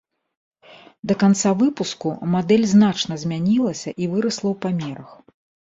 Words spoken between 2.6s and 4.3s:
значна змянілася і